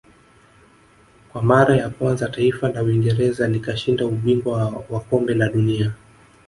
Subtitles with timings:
[1.31, 5.91] Kwa mara ya kwanza taifa la Uingereza likashinda ubingwa wa kombe la dunia